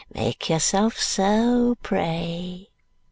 [0.15, 2.69] Make yourself so, pray!"